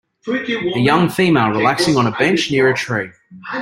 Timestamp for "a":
0.27-0.79, 2.07-2.11, 2.67-2.73